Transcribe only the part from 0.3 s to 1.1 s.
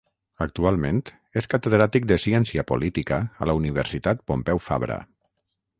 Actualment